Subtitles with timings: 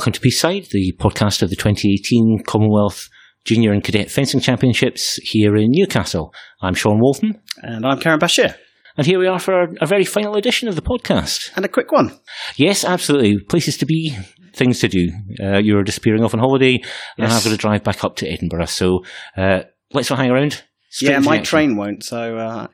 [0.00, 3.10] welcome to Piste-Side, the podcast of the 2018 Commonwealth
[3.44, 6.32] Junior and Cadet Fencing Championships here in Newcastle.
[6.62, 7.38] I'm Sean Walton.
[7.58, 8.54] And I'm Karen Bashir.
[8.96, 11.50] And here we are for a very final edition of the podcast.
[11.54, 12.18] And a quick one.
[12.56, 13.40] Yes, absolutely.
[13.40, 14.16] Places to be,
[14.54, 15.10] things to do.
[15.38, 16.88] Uh, you're disappearing off on holiday, yes.
[17.18, 18.64] and I've got to drive back up to Edinburgh.
[18.64, 19.04] So
[19.36, 20.64] uh, let's all hang around.
[20.92, 22.66] Straight yeah, my train won't, so uh,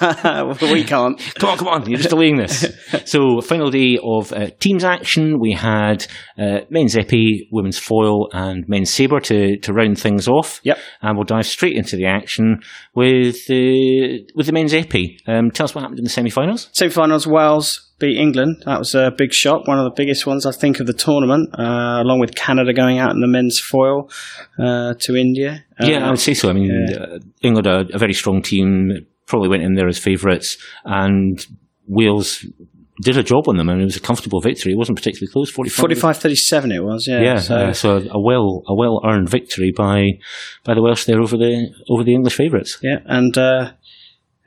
[0.60, 1.16] we can't.
[1.36, 2.66] come on, come on, you're just delaying this.
[3.04, 5.38] so, final day of uh, teams action.
[5.38, 6.04] We had
[6.36, 10.60] uh, men's épée, women's foil, and men's sabre to, to round things off.
[10.64, 10.78] Yep.
[11.00, 12.60] And we'll dive straight into the action
[12.96, 15.18] with the with the men's épée.
[15.28, 16.70] Um, tell us what happened in the semi-finals.
[16.72, 18.62] Semi-finals, Wales beat England.
[18.66, 21.50] That was a big shock, one of the biggest ones I think of the tournament,
[21.56, 24.10] uh, along with Canada going out in the men's foil
[24.58, 25.64] uh, to India.
[25.80, 26.50] yeah, I would say so.
[26.50, 26.96] I mean, yeah.
[26.96, 31.46] uh, England are a very strong team, probably went in there as favourites, and
[31.86, 32.44] Wales
[33.02, 34.72] did a job on them, and it was a comfortable victory.
[34.72, 35.50] It wasn't particularly close.
[35.50, 37.20] 45 37 it was, yeah.
[37.20, 40.18] Yeah, so, uh, so a well a well earned victory by
[40.64, 42.78] by the Welsh there over the over the English favourites.
[42.82, 43.72] Yeah, and uh,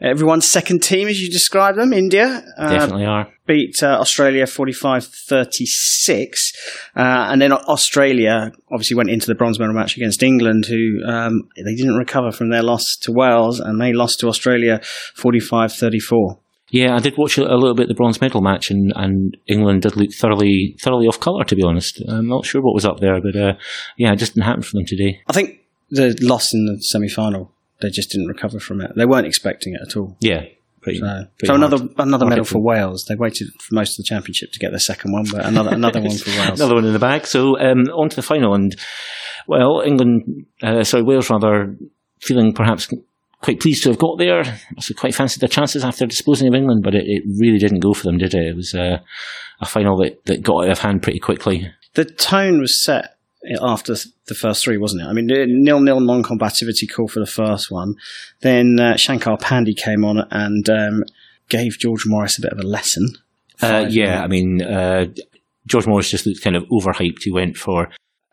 [0.03, 2.43] everyone's second team, as you describe them, India.
[2.57, 3.27] Uh, Definitely are.
[3.47, 6.53] Beat uh, Australia 45 36.
[6.95, 11.49] Uh, and then Australia obviously went into the bronze medal match against England, who um,
[11.55, 14.81] they didn't recover from their loss to Wales, and they lost to Australia
[15.15, 16.39] 45 34.
[16.69, 19.83] Yeah, I did watch a, little bit of the bronze medal match, and, and England
[19.83, 21.43] did look thoroughly thoroughly off colour.
[21.43, 23.53] To be honest, I'm not sure what was up there, but uh,
[23.97, 25.21] yeah, it just didn't happen for them today.
[25.27, 25.59] I think
[25.91, 27.52] the loss in the semi final
[27.83, 28.93] they just didn't recover from it.
[28.95, 30.17] They weren't expecting it at all.
[30.19, 30.45] Yeah.
[30.81, 33.05] Pretty, so, pretty so another another medal for Wales.
[33.05, 36.01] They waited for most of the championship to get their second one, but another another
[36.01, 36.59] one for Wales.
[36.59, 37.25] another one in the bag.
[37.25, 38.75] So um, on to the final, and
[39.47, 41.77] well, England, uh, sorry, Wales rather
[42.19, 42.89] feeling perhaps
[43.41, 44.43] quite pleased to have got there.
[44.75, 47.93] Also quite fancied their chances after disposing of England, but it, it really didn't go
[47.93, 48.47] for them, did it?
[48.47, 48.99] It was uh,
[49.61, 51.71] a final that, that got out of hand pretty quickly.
[51.93, 53.12] The tone was set
[53.61, 53.95] after
[54.27, 55.05] the first three, wasn't it?
[55.05, 57.95] I mean, nil nil non combativity call for the first one.
[58.41, 61.03] Then uh, Shankar Pandey came on and um,
[61.49, 63.09] gave George Morris a bit of a lesson.
[63.61, 65.05] Uh, yeah, I mean, uh,
[65.65, 67.23] George Morris just looked kind of overhyped.
[67.23, 67.89] He went for,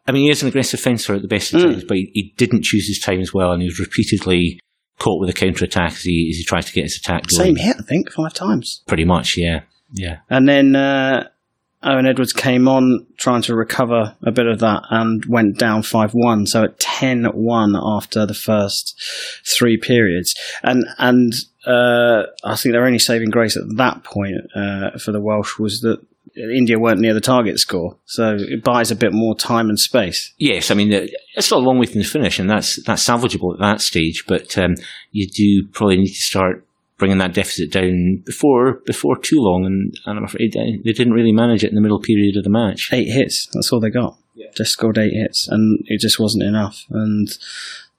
[0.06, 1.64] I mean, he is an aggressive fencer at the best of mm.
[1.64, 4.58] times, but he, he, didn't choose his time as well, and he was repeatedly
[4.98, 7.54] caught with a counter attack as he, as he tried to get his attack going.
[7.54, 8.82] Same hit, I think, five times.
[8.86, 9.60] Pretty much, yeah.
[9.92, 10.18] Yeah.
[10.28, 11.28] And then uh,
[11.82, 16.12] Owen Edwards came on trying to recover a bit of that and went down 5
[16.12, 16.46] 1.
[16.46, 19.00] So at 10 1 after the first
[19.46, 20.34] three periods.
[20.62, 21.32] And, and,
[21.66, 25.80] uh, I think their only saving grace at that point, uh, for the Welsh was
[25.80, 26.00] that
[26.36, 30.32] India weren't near the target score, so it buys a bit more time and space.
[30.38, 33.54] Yes, I mean it's still a long way from the finish, and that's that's salvageable
[33.54, 34.24] at that stage.
[34.26, 34.76] But um,
[35.10, 36.64] you do probably need to start
[37.00, 41.32] bringing that deficit down before before too long, and, and I'm afraid they didn't really
[41.32, 42.90] manage it in the middle period of the match.
[42.92, 44.16] Eight hits, that's all they got.
[44.34, 44.50] Yeah.
[44.56, 46.86] Just scored eight hits, and it just wasn't enough.
[46.90, 47.36] And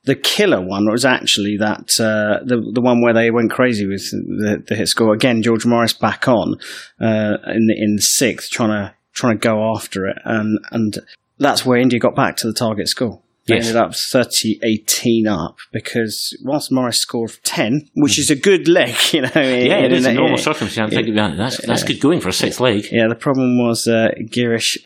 [0.06, 4.10] the killer one was actually that uh, the the one where they went crazy with
[4.12, 5.42] the, the hit score again.
[5.42, 6.56] George Morris back on
[7.02, 11.00] uh, in the, in sixth, trying to trying to go after it, and and
[11.38, 13.20] that's where India got back to the target score.
[13.52, 13.68] They yes.
[13.68, 18.96] ended up 30 18 up because whilst Morris scored 10, which is a good leg,
[19.12, 19.30] you know.
[19.36, 20.94] Yeah, in, it is in, a normal circumstance.
[20.94, 22.86] Yeah, that's, that's good going for a sixth leg.
[22.92, 24.78] Yeah, the problem was uh, Girish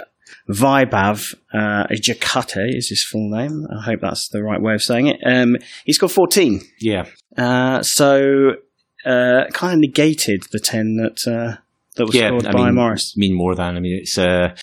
[0.49, 3.67] Vaibhav uh, Jakate is his full name.
[3.71, 5.19] I hope that's the right way of saying it.
[5.25, 6.61] Um, he scored 14.
[6.79, 7.05] Yeah.
[7.37, 8.53] Uh, so
[9.05, 11.61] uh, kind of negated the 10 that uh,
[11.95, 13.15] that was yeah, scored I by mean, Morris.
[13.15, 13.77] Mean more than.
[13.77, 14.55] I mean, it's uh,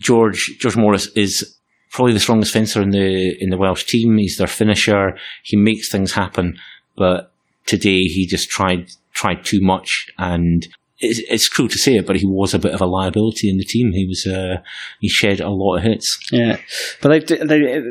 [0.00, 1.57] George George Morris is
[1.90, 4.16] probably the strongest fencer in the in the Welsh team.
[4.18, 5.16] He's their finisher.
[5.42, 6.58] He makes things happen,
[6.96, 7.32] but
[7.66, 10.66] today he just tried tried too much, and
[11.00, 13.56] it's, it's cruel to say it, but he was a bit of a liability in
[13.56, 13.92] the team.
[13.92, 14.62] He was uh,
[15.00, 16.18] he shed a lot of hits.
[16.32, 16.58] Yeah,
[17.00, 17.82] but they, they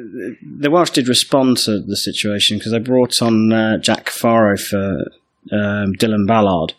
[0.41, 5.11] the Welsh did respond to the situation because they brought on uh, Jack Caffaro for
[5.51, 6.73] um, Dylan Ballard,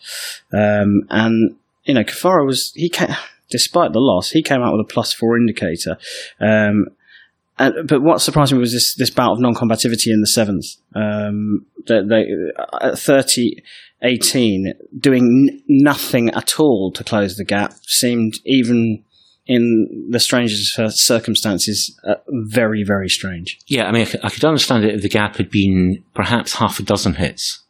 [0.52, 2.88] um, and you know Caffaro was he.
[2.88, 3.14] Came,
[3.50, 5.96] despite the loss, he came out with a plus four indicator.
[6.40, 6.86] Um,
[7.58, 10.64] but what surprised me was this, this bout of non-combativity in the seventh.
[10.94, 12.26] Um, they, they,
[12.80, 13.62] at 30,
[14.02, 19.04] 18, doing n- nothing at all to close the gap seemed even
[19.46, 23.58] in the strangest circumstances uh, very, very strange.
[23.66, 26.82] Yeah, I mean, I could understand it if the gap had been perhaps half a
[26.82, 27.64] dozen hits,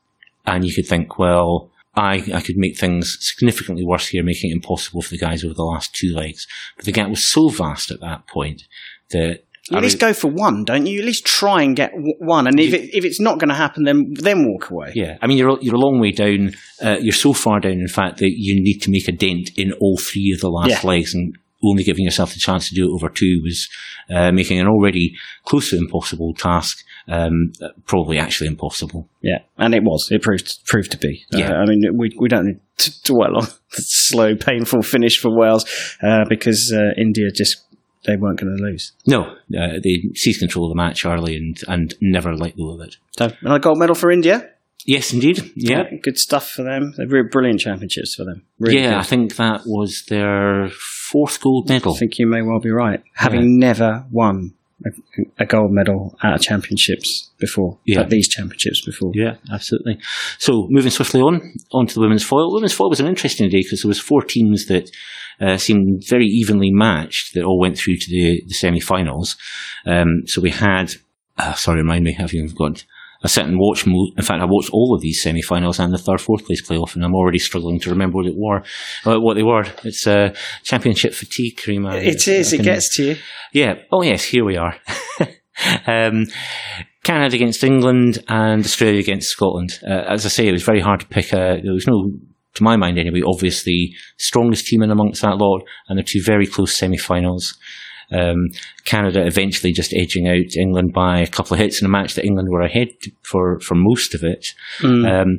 [0.45, 4.55] and you could think, well, I, I could make things significantly worse here, making it
[4.55, 6.47] impossible for the guys over the last two legs.
[6.77, 8.65] But the gap was so vast at that point
[9.11, 11.01] that you at least go for one, don't you?
[11.01, 13.85] At least try and get one, and if it, if it's not going to happen,
[13.85, 14.93] then then walk away.
[14.95, 16.53] Yeah, I mean you're you're a long way down.
[16.83, 19.73] Uh, you're so far down, in fact, that you need to make a dent in
[19.75, 20.89] all three of the last yeah.
[20.89, 23.69] legs, and only giving yourself the chance to do it over two was
[24.11, 27.53] uh, making an already close to impossible task um,
[27.87, 29.09] probably actually impossible.
[29.23, 30.09] Yeah, and it was.
[30.11, 31.25] It proved proved to be.
[31.33, 31.51] Yeah.
[31.51, 33.45] Uh, I mean, we we don't need to dwell on
[33.77, 35.65] the slow, painful finish for Wales
[36.03, 37.65] uh, because uh, India just
[38.05, 38.93] they weren't going to lose.
[39.07, 42.81] No, uh, they seized control of the match early and and never let go of
[42.81, 42.97] it.
[43.19, 44.51] So, another gold medal for India.
[44.87, 45.53] Yes, indeed.
[45.55, 45.85] Yeah.
[46.03, 46.95] good stuff for them.
[46.97, 48.47] They're really brilliant championships for them.
[48.59, 48.99] Really yeah, good.
[48.99, 51.95] I think that was their fourth gold medal.
[51.95, 53.03] I think you may well be right.
[53.15, 54.55] Having never won
[54.87, 54.91] a,
[55.43, 58.01] a gold medal at a championships before, Yeah.
[58.01, 59.13] at these championships before.
[59.15, 59.99] Yeah, absolutely.
[60.39, 62.53] So moving swiftly on, on to the women's foil.
[62.55, 64.91] Women's foil was an interesting day because there was four teams that
[65.41, 69.37] uh, seemed very evenly matched that all went through to the, the semi-finals.
[69.87, 70.95] Um, so we had,
[71.37, 72.85] uh, sorry, remind me, have you got,
[73.23, 75.99] I sat and watched, mo- in fact, I watched all of these semi-finals and the
[75.99, 78.63] third, fourth place playoff, and I'm already struggling to remember what it were,
[79.05, 79.65] uh, what they were.
[79.85, 81.93] It's uh, championship fatigue, Kareem.
[81.95, 82.53] It is.
[82.53, 83.17] I It gets to you.
[83.53, 83.75] yeah.
[83.91, 84.25] Oh, yes.
[84.25, 84.77] Here we are.
[85.87, 86.27] um,
[87.03, 89.81] Canada against England and Australia against Scotland.
[89.83, 91.33] Uh, as I say, it was very hard to pick.
[91.33, 92.13] A, there was no,
[92.55, 96.47] to my mind anyway, obviously strongest team in amongst that lot, and the two very
[96.47, 97.59] close semi-finals.
[98.11, 98.49] Um,
[98.85, 102.25] Canada eventually just edging out England by a couple of hits in a match that
[102.25, 102.89] England were ahead
[103.23, 104.47] for for most of it,
[105.05, 105.37] um,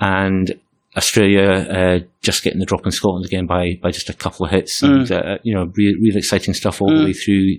[0.00, 0.58] and
[0.96, 4.52] Australia uh, just getting the drop in Scotland again by by just a couple of
[4.52, 7.56] hits, and uh, you know, real, real exciting stuff all the way through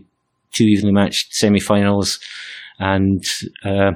[0.52, 2.20] two evenly matched semi-finals,
[2.80, 3.24] and
[3.64, 3.92] uh,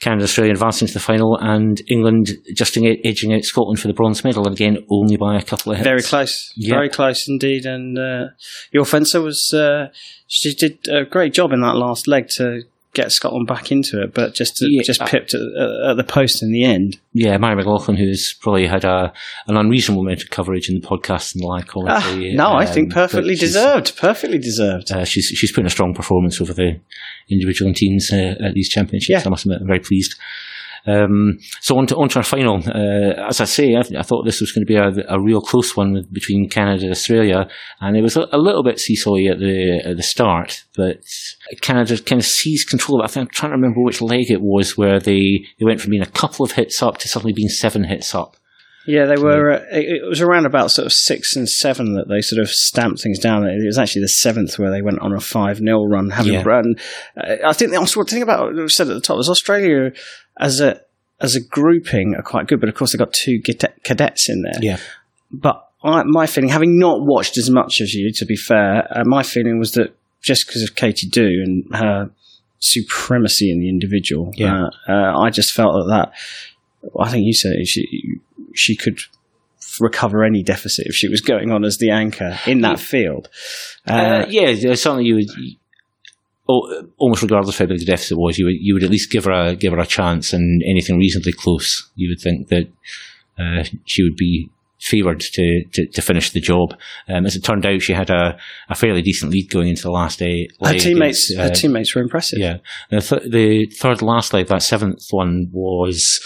[0.00, 3.94] Canada, Australia advancing to the final, and England just ed- edging out Scotland for the
[3.94, 5.86] bronze medal, and again only by a couple of hits.
[5.86, 6.52] Very close.
[6.56, 6.74] Yeah.
[6.74, 7.64] Very close indeed.
[7.64, 8.26] And uh,
[8.70, 9.88] your fencer was, uh,
[10.26, 12.62] she did a great job in that last leg to
[12.94, 14.82] get Scotland back into it, but just to, Yeah.
[14.82, 16.98] just pipped at, at the post in the end.
[17.14, 19.12] Yeah, Mary McLaughlin, who's probably had a
[19.46, 21.68] an unreasonable amount of coverage in the podcast and the like.
[21.76, 23.96] Ah, commentary, no, I um, think perfectly deserved.
[23.96, 24.92] Perfectly deserved.
[24.92, 26.80] Uh, she's she's putting a strong performance over the
[27.30, 29.08] individual and teams uh, at these championships.
[29.08, 29.22] Yeah.
[29.26, 30.14] I must admit, I'm very pleased.
[30.86, 32.56] Um, so on to, on to our final.
[32.56, 35.40] Uh, as I say, I, I thought this was going to be a, a real
[35.40, 37.48] close one with, between Canada and Australia,
[37.80, 41.04] and it was a, a little bit seesawy at the at the start, but
[41.60, 43.02] Canada kind of seized control.
[43.02, 45.90] I think I'm trying to remember which leg it was where they, they went from
[45.90, 48.36] being a couple of hits up to suddenly being seven hits up.
[48.86, 49.52] Yeah, they were.
[49.52, 53.00] Uh, it, was around about sort of six and seven that they sort of stamped
[53.02, 53.44] things down.
[53.44, 56.10] It was actually the seventh where they went on a five 0 run.
[56.10, 56.42] Having Yeah.
[56.44, 56.74] run,
[57.16, 59.92] uh, I think the thing about what we said at the top was Australia
[60.40, 60.80] as a
[61.20, 64.42] as a grouping are quite good, but of course they've got two cadet- cadets in
[64.42, 64.60] there.
[64.60, 64.78] Yeah.
[65.30, 69.04] But I, my feeling, having not watched as much as you, to be fair, uh,
[69.04, 72.10] my feeling was that just because of Katie Doo and her
[72.58, 74.64] supremacy in the individual, Yeah.
[74.88, 76.12] uh, uh, I just felt that that.
[77.00, 78.18] I think you said she
[78.54, 78.98] she could
[79.80, 83.28] recover any deficit if she was going on as the anchor in that field.
[83.88, 85.28] Uh, Uh, yeah, something you would.
[86.48, 89.10] Oh, almost regardless of how big the deficit was, you would you would at least
[89.10, 92.68] give her a give her a chance, and anything reasonably close, you would think that
[93.38, 94.50] uh, she would be
[94.80, 96.74] favoured to, to, to finish the job.
[97.08, 98.36] Um, as it turned out, she had a,
[98.68, 100.48] a fairly decent lead going into the last day.
[100.60, 102.40] her teammates, against, her uh, teammates were impressive.
[102.40, 102.56] yeah,
[102.90, 106.20] the, th- the third last leg, that seventh one was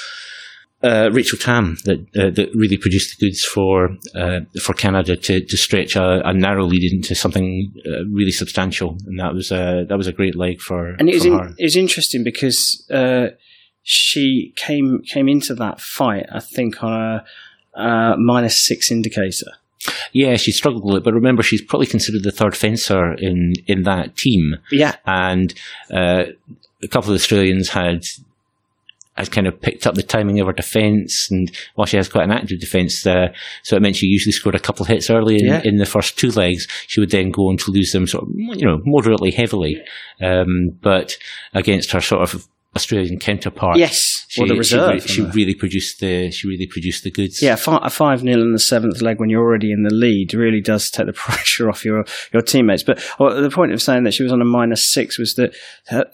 [0.82, 5.40] uh, Rachel Tam that uh, that really produced the goods for uh, for Canada to,
[5.40, 9.86] to stretch a, a narrow lead into something uh, really substantial, and that was a
[9.88, 13.28] that was a great leg for, and it was in, it was interesting because uh,
[13.82, 17.24] she came came into that fight, I think, on a
[17.74, 19.52] uh, minus six indicator.
[20.12, 23.84] Yeah, she struggled a little, but remember she's probably considered the third fencer in in
[23.84, 25.54] that team, Yeah, and
[25.90, 26.24] uh,
[26.82, 28.04] a couple of Australians had
[29.16, 32.24] had kind of picked up the timing of her defence, and while she has quite
[32.24, 33.28] an active defence, uh,
[33.62, 35.60] so it meant she usually scored a couple of hits early in, Yeah.
[35.64, 36.66] in the first two legs.
[36.86, 39.80] She would then go on to lose them sort of, you know, moderately heavily,
[40.22, 41.16] um, but
[41.54, 43.76] against her sort of Australian counterpart.
[43.78, 44.90] yes, She, or the she reserve.
[44.92, 46.30] re- She, really produced the.
[46.30, 47.42] She really produced the goods.
[47.42, 50.60] Yeah, a five 0 in the seventh leg when you're already in the lead really
[50.60, 52.82] does take the pressure off your your teammates.
[52.84, 55.54] But well, the point of saying that she was on a minus six was that
[55.90, 56.04] uh,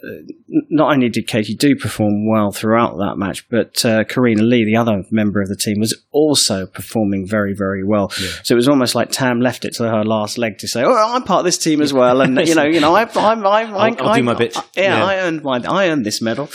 [0.69, 4.75] not only did Katie do perform well throughout that match, but uh, Karina Lee, the
[4.77, 8.09] other member of the team, was also performing very very well.
[8.43, 10.93] So it was almost like Tam left it to her last leg to say, "Oh,
[11.15, 13.45] I'm part of this team as well," and you know, you know, I, I'm, I'm,
[13.45, 14.55] I, I'll- I'll do my bit.
[14.75, 15.05] yeah, Yeah.
[15.05, 16.47] I earned my, I earned this medal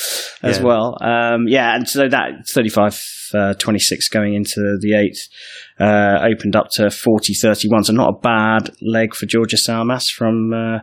[0.43, 0.62] as Yeah.
[0.64, 0.97] well.
[1.02, 5.28] Um, yeah, and so that 35 uh, 26 going into the eighth
[5.81, 7.85] uh, opened up to 40 31.
[7.85, 10.78] So not a bad leg for Georgia Salmas from uh,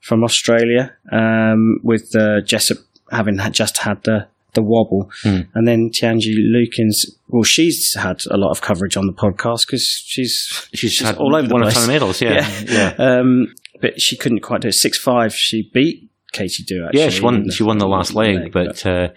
[0.00, 2.78] from Australia, um, with uh, Jessup
[3.10, 5.10] having had just had the the wobble.
[5.22, 5.48] Mm.
[5.54, 9.84] And then Tianji Lukins, well, she's had a lot of coverage on the podcast because
[10.06, 11.82] she's She's, She's all over the won a place.
[11.82, 12.20] of medals.
[12.22, 12.94] Yeah, yeah.
[12.98, 13.48] um,
[13.82, 14.72] but she couldn't quite do it.
[14.74, 16.05] Six five, she beat
[16.38, 16.84] Katie Do.
[16.84, 17.34] Actually, Yeah, she won.
[17.36, 19.08] in She won the last leg, but- but uh,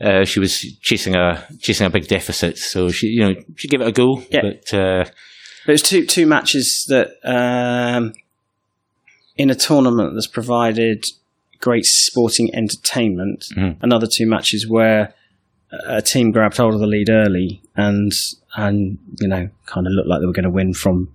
[0.00, 0.52] uh, she was
[0.82, 1.26] chasing a
[1.60, 2.58] chasing a big deficit.
[2.58, 4.22] So she, you know, she gave it a go.
[4.30, 4.42] Yeah.
[4.42, 5.04] But uh,
[5.66, 8.12] But it's two two matches that um,
[9.36, 11.04] in a tournament that's provided
[11.60, 13.46] great sporting entertainment.
[13.56, 13.76] Mhm.
[13.82, 15.14] Another two matches where
[15.86, 18.12] a team grabbed hold of the lead early and
[18.56, 21.08] and you know kind of looked like they were going to win from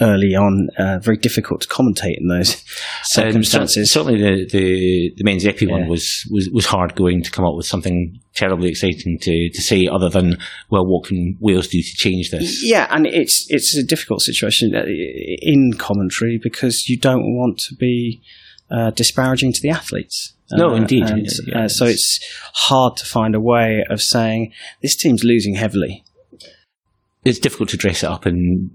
[0.00, 0.68] early on.
[0.78, 2.60] Uh, very difficult to commentate in those um,
[3.04, 3.90] circumstances.
[3.90, 7.54] certainly the, the the men's épée one was, was was hard going to come up
[7.56, 10.38] with something terribly exciting to to say other than
[10.70, 12.62] well, what can Wales do to change this?
[12.64, 17.74] Yeah, and it's it's a difficult situation uh, in commentary because you don't want to
[17.74, 18.22] be
[18.70, 20.34] uh, disparaging to the athletes.
[20.52, 21.04] No, Uh, indeed.
[21.10, 22.20] and, Yeah, uh, so it's
[22.54, 26.04] hard to find a way of saying this team's losing heavily.
[27.24, 28.70] It's difficult to dress it up in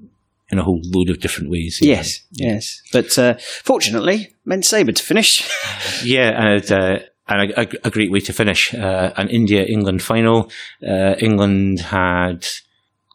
[0.52, 1.80] in a whole load of different ways.
[1.82, 2.82] Yes, yes.
[2.92, 5.48] But uh, fortunately, men's sabre to finish.
[6.04, 10.02] Yeah, and uh, and a, a, a great way to finish uh, an India England
[10.02, 10.50] final.
[10.88, 12.48] Uh, England had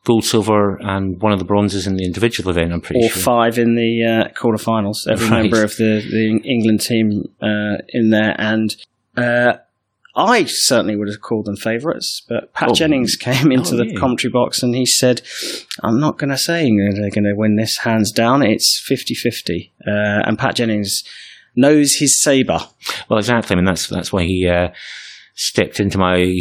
[0.04, 2.72] gold, silver, and one of the bronzes in the individual event.
[2.72, 3.22] I'm pretty or sure.
[3.22, 5.08] five in the uh, quarterfinals.
[5.10, 5.42] Every Right.
[5.42, 8.74] member of the, the England team uh, in there, and
[9.16, 9.54] uh,
[10.18, 12.22] I certainly would have called them favourites.
[12.26, 12.74] But Pat Oh.
[12.74, 13.98] Jennings came into Oh, the yeah.
[14.00, 15.20] commentary box and he said,
[15.82, 18.42] "I'm not going to say they're going to win this hands down.
[18.42, 19.70] It's 50-50.
[19.86, 19.90] Uh,
[20.26, 21.04] and Pat Jennings
[21.54, 22.60] knows his sabre.
[23.08, 23.54] Well, exactly.
[23.54, 24.68] I mean, that's that's why he uh,
[25.34, 26.40] stepped into my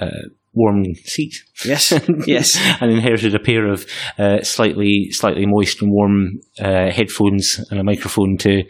[0.00, 0.08] uh,
[0.54, 1.92] warm seat Yes,
[2.26, 2.58] yes.
[2.80, 3.86] and inherited a pair of
[4.18, 8.64] uh, slightly slightly moist and warm uh, headphones and a microphone to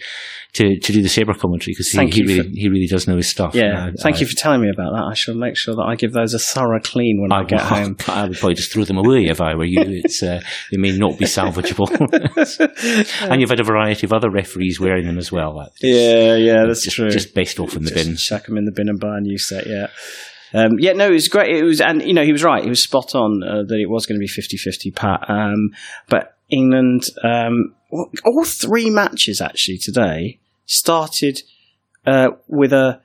[0.55, 3.17] to, to do the saber commentary because he, he really for- he really does know
[3.17, 3.55] his stuff.
[3.55, 5.05] Yeah, I- thank I- you for telling me about that.
[5.11, 7.97] I shall make sure that I give those a thorough clean when I, get home.
[8.09, 9.81] I would probably just throw them away if I were you.
[10.05, 11.89] It's uh, they may not be salvageable,
[13.31, 15.59] and you've had a variety of other referees wearing them as well.
[15.59, 17.11] That's Yeah, yeah, that's just, true.
[17.11, 18.17] Just best off in the Just bin.
[18.17, 19.67] Chuck them in the bin and buy a new set.
[19.67, 19.87] Yeah.
[20.55, 21.57] Um, yeah, no, it was great.
[21.57, 22.63] It was, and you know, he was right.
[22.63, 25.29] He was spot on uh, that it was going to be 50-50, Pat.
[25.29, 25.71] Um,
[26.09, 31.43] but England, um, all three matches actually today started
[32.07, 33.01] uh, with a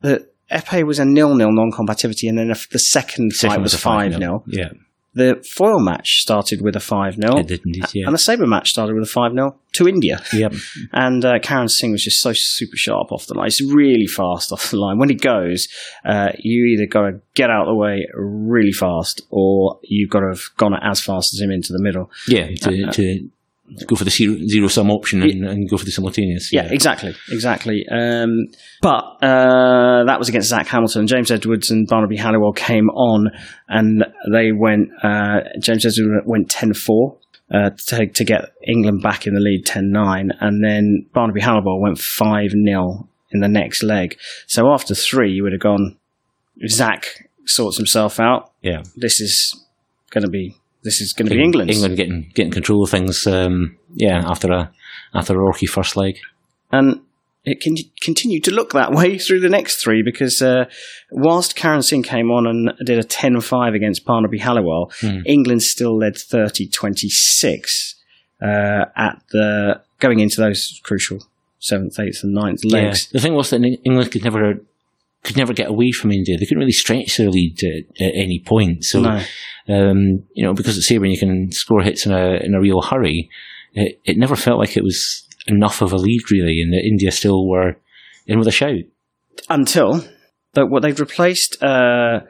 [0.00, 3.78] the Epee was a nil-nil non-combativity, and then the, the second fight Second was a
[3.78, 4.44] five-nil.
[4.46, 4.70] Yeah,
[5.14, 7.84] The foil match started with a five 0 it did indeed.
[7.92, 10.22] Yeah, and the sabre match started with a five 0 to India.
[10.32, 10.54] yep.
[10.92, 13.48] And uh, Karan Singh was just so super sharp off the line.
[13.48, 14.98] It's really fast off the line.
[14.98, 15.68] When he goes,
[16.04, 20.20] uh, you either got to get out of the way really fast, or you've got
[20.20, 22.10] to have gone as fast as him into the middle.
[22.26, 22.46] yeah.
[22.46, 23.30] To, to, to
[23.86, 26.52] go for the zero, zero sum option and, and go for the simultaneous.
[26.52, 27.86] Yeah, exactly, exactly.
[27.90, 28.46] Um,
[28.80, 31.06] but uh, that was against Zach Hamilton.
[31.06, 33.30] James Edwards and Barnaby Halliwell came on,
[33.68, 34.90] and they went.
[35.02, 37.18] Uh, James Edwards went 10-4.
[37.52, 41.98] Uh, to, to get England back in the lead 10-9 and then Barnaby Halliwell went
[41.98, 45.98] 5-0 in the next leg so after three you would have gone
[46.66, 48.82] Zach sorts himself out yeah.
[48.96, 49.66] this is
[50.08, 53.26] going to be this is going to be England's England getting getting control of things.
[53.26, 54.72] Um, yeah, after a
[55.14, 56.18] after a rocky first leg.
[56.70, 57.00] and
[57.44, 60.64] it can continue to look that way through the next three because uh,
[61.10, 65.22] whilst Karan Singh came on and did a 10-5 against Barnaby Halliwell, Hmm.
[65.26, 67.94] England still led 30-26
[68.40, 71.18] uh, at the going into those crucial
[71.58, 73.08] seventh, eighth, and ninth legs.
[73.10, 73.18] Yeah.
[73.18, 74.54] The thing was that England could never
[75.24, 76.36] could never get away from India.
[76.36, 78.84] They couldn't really stretch their lead at, at any point.
[78.84, 79.22] So, No.
[79.68, 82.82] um, you know, because at Sabre you can score hits in a in a real
[82.82, 83.28] hurry.
[83.74, 87.10] It, it never felt like it was enough of a lead really, and that India
[87.10, 87.76] still were
[88.26, 88.82] in with a shout.
[89.48, 90.04] Until
[90.54, 92.20] that, what they've replaced uh,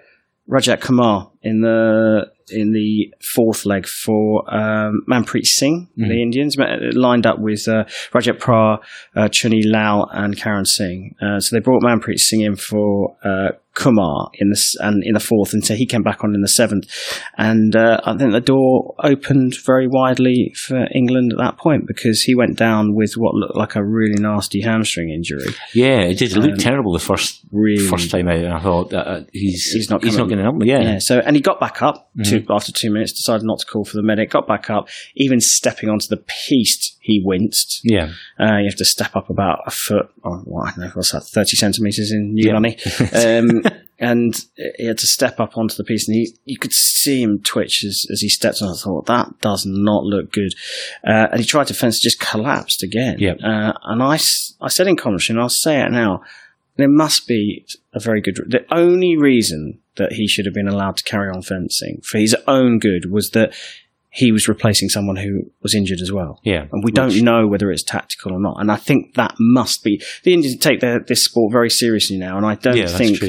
[0.48, 6.08] Rajat Kumar in the in the fourth leg for um, Manpreet Singh, Mhm.
[6.08, 6.56] the Indians,
[6.94, 8.78] lined up with uh, Rajat Pra,
[9.16, 11.14] uh, Chuni Lal, and Karan Singh.
[11.22, 15.20] Uh, so they brought Manpreet Singh in for uh, Kumar in the and in the
[15.20, 16.90] fourth, and so he came back on in the seventh.
[17.38, 22.22] And uh, I think the door opened very widely for England at that point because
[22.22, 25.54] he went down with what looked like a really nasty hamstring injury.
[25.72, 26.32] Yeah, it did.
[26.32, 28.36] It looked Um, terrible the first Really, first time out.
[28.36, 30.54] And I thought uh, he's He's not he's not coming- getting up.
[30.64, 30.98] Yeah, Yeah.
[30.98, 32.24] So, and he got back up Mhm.
[32.28, 35.38] two, after two minutes, decided not to call for the medic, got back up, even
[35.38, 37.80] stepping onto the piste, he winced.
[37.84, 38.08] yeah,
[38.40, 41.12] Uh, you have to step up about a foot, or what, I don't know, what's
[41.12, 42.52] that, 30 centimetres in new Yeah.
[42.54, 42.78] money.
[43.14, 43.62] Um,
[43.98, 44.34] and
[44.78, 47.84] he had to step up onto the piste, and he, you could see him twitch
[47.84, 48.70] as, as he stepped on.
[48.70, 50.54] I thought, that does not look good.
[51.06, 53.16] Uh, and he tried to fence, just collapsed again.
[53.20, 53.38] Yep.
[53.44, 56.22] Uh, and I said in commentary, and I'll say it now,
[56.76, 58.36] there must be a very good.
[58.48, 62.34] The only reason that he should have been allowed to carry on fencing for his
[62.46, 63.54] own good was that
[64.14, 66.38] he was replacing someone who was injured as well.
[66.42, 66.66] Yeah.
[66.70, 68.60] And we don't know whether it's tactical or not.
[68.60, 72.36] And I think that must be the Indians take their, this sport very seriously now.
[72.36, 73.20] And I don't Yeah, think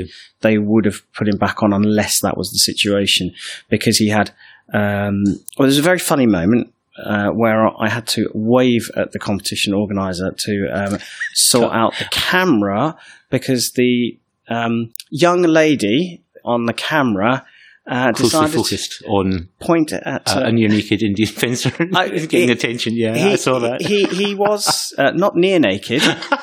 [0.42, 3.32] they would have put him back on unless that was the situation
[3.70, 4.32] because he had.
[4.74, 5.24] Um,
[5.58, 9.74] well, there's a very funny moment uh, where I had to wave at the competition
[9.74, 11.00] organizer to um,
[11.34, 12.98] sort out the camera
[13.30, 17.46] because the um, young lady on the camera
[17.86, 22.48] uh, Closely focused on point at uh, uh, a near naked Indian fencer I- getting
[22.48, 22.96] he- attention.
[22.96, 23.82] Yeah, I saw that.
[23.82, 26.02] He he was uh, not near naked.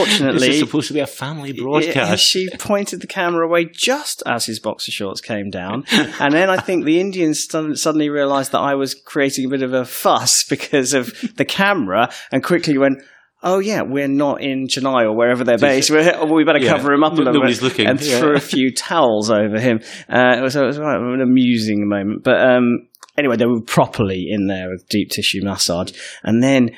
[0.00, 2.22] this Fortunately, is supposed to be a family broadcast.
[2.24, 5.84] she pointed the camera away just as his boxer shorts came down.
[5.92, 9.62] And then I think the Indians stu- suddenly realized that I was creating a bit
[9.62, 13.02] of a fuss because of the camera and quickly went,
[13.44, 15.90] Oh yeah, we're not in Chennai or wherever they're based.
[15.90, 16.76] We're, we better Yeah.
[16.76, 17.86] cover him up a little nobody's bit looking.
[17.88, 18.20] and Yeah.
[18.20, 19.80] threw a few towels over him.
[20.08, 22.22] Uh, it was, it was quite an amusing moment.
[22.22, 22.86] But um,
[23.18, 25.90] anyway, they were properly in there with deep tissue massage,
[26.22, 26.70] and then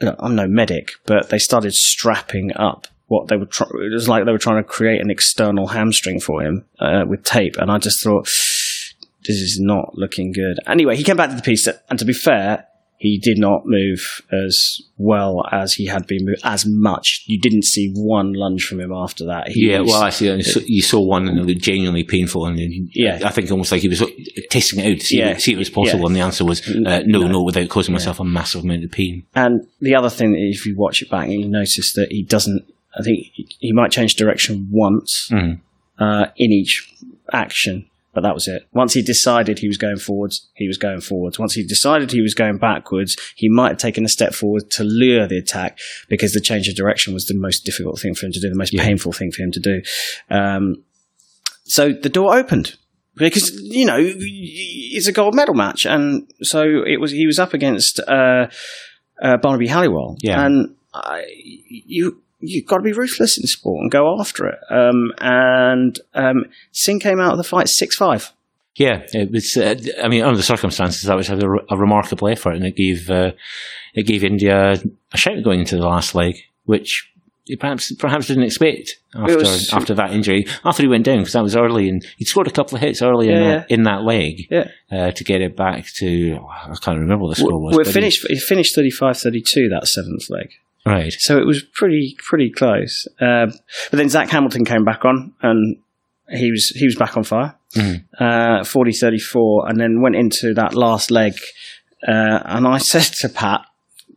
[0.00, 3.46] I'm no medic, but they started strapping up what they were.
[3.46, 7.04] Try- it was like they were trying to create an external hamstring for him uh,
[7.06, 10.58] with tape, and I just thought this is not looking good.
[10.66, 12.66] Anyway, he came back to the piste, and to be fair.
[13.00, 17.22] He did not move as well as he had been moved, as much.
[17.26, 19.48] You didn't see one lunge from him after that.
[19.48, 20.42] He yeah, was- well, I see.
[20.42, 23.20] so- You saw one and it was genuinely painful, and then Yeah.
[23.24, 24.02] I think almost like he was
[24.50, 25.28] testing it out to see, Yeah.
[25.30, 26.06] if, see if it was possible, Yeah.
[26.06, 29.22] and the answer was uh, no, no, without causing myself a massive amount of pain.
[29.34, 32.64] And the other thing, if you watch it back, you notice that he doesn't.
[32.98, 33.28] I think
[33.60, 35.60] he might change direction once Mhm.
[36.00, 36.92] uh, in each
[37.32, 37.84] action,
[38.18, 38.62] but that was it.
[38.72, 41.38] Once he decided he was going forwards, he was going forwards.
[41.38, 44.82] Once he decided he was going backwards, he might have taken a step forward to
[44.82, 48.32] lure the attack because the change of direction was the most difficult thing for him
[48.32, 48.82] to do, the most Yeah.
[48.84, 49.82] painful thing for him to do.
[50.30, 50.82] Um,
[51.64, 52.74] so the door opened
[53.14, 57.12] because you know it's a gold medal match, and so it was.
[57.12, 58.48] He was up against uh,
[59.22, 60.44] uh, Barnaby Halliwell, Yeah.
[60.44, 61.24] and I,
[61.68, 64.58] you you've got to be ruthless in sport and go after it.
[64.70, 68.32] Um, and um, Singh came out of the fight six five.
[68.76, 69.56] Yeah, it was.
[69.56, 71.36] Uh, I mean, under the circumstances, that was a,
[71.68, 73.32] a remarkable effort, and it gave uh,
[73.94, 74.80] it gave India
[75.12, 77.10] a shout going into the last leg, which
[77.44, 80.46] he perhaps perhaps didn't expect after was- after that injury.
[80.64, 83.02] After he went down, because that was early, and he'd scored a couple of hits
[83.02, 86.38] early in Yeah, that in that leg Yeah, uh, to get it back to.
[86.48, 87.76] I can't remember what the score was.
[87.76, 88.24] we he- finished.
[88.30, 90.50] It finished 35-32 that seventh leg.
[90.88, 91.12] Right.
[91.18, 93.06] So it was pretty pretty close.
[93.20, 93.46] Uh,
[93.90, 95.76] but then Zach Hamilton came back on, and
[96.30, 97.54] he was he was back on fire.
[97.76, 98.04] Mhm.
[98.18, 101.34] Uh, 40-34, and then went into that last leg.
[102.06, 103.60] Uh, and I said to Pat,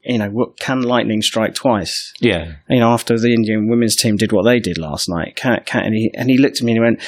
[0.06, 2.14] you know, what, can lightning strike twice?
[2.22, 5.62] Yeah, You know, after the Indian women's team did what they did last night, can,
[5.66, 7.02] can, and, he, and he looked at me and he went,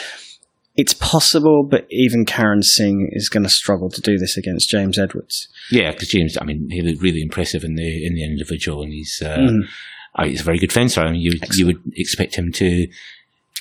[0.75, 4.97] "It's possible, but even Karan Singh is going to struggle to do this against James
[4.97, 5.91] Edwards." yeah.
[5.91, 9.21] Because James, I mean, he looked really impressive in the in the individual, and he's
[9.23, 9.59] uh, Mhm.
[10.15, 11.01] uh, he's a very good fencer.
[11.01, 12.87] I mean, you you would expect him to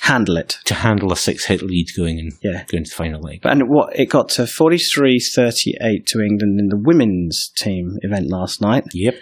[0.01, 0.57] Handle it.
[0.65, 2.65] to handle a six hit lead going and Yeah.
[2.67, 3.39] going to the final leg.
[3.43, 8.83] And what it got to 43-38 to England in the women's team event last night.
[8.93, 9.15] Yep.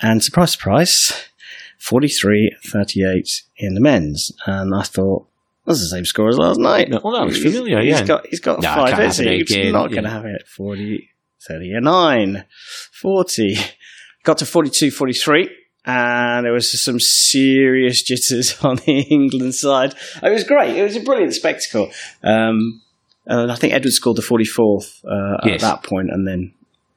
[0.00, 1.12] And surprise, surprise,
[1.80, 4.32] 43-38 in the men's.
[4.46, 5.26] And I thought,
[5.68, 6.88] that's the same score as last night.
[6.90, 7.98] Well, that was He's- familiar, yeah.
[7.98, 9.18] He's got, he's got Nah, five hits.
[9.18, 10.14] He's again, not going to yeah.
[10.16, 10.46] have it.
[10.56, 11.08] 40,
[11.46, 12.44] 39,
[12.92, 13.56] 40.
[14.24, 15.50] Got to 42, 43.
[15.86, 19.94] And there was some serious jitters on the England side.
[20.22, 20.76] It was great.
[20.76, 21.90] It was a brilliant spectacle.
[22.22, 22.82] Um,
[23.26, 25.60] and I think Edward scored the 44th uh, at Yes.
[25.62, 26.52] that point, and then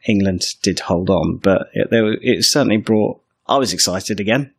[0.08, 1.38] England did hold on.
[1.38, 3.22] But it, were- it certainly brought.
[3.48, 4.54] I was excited again.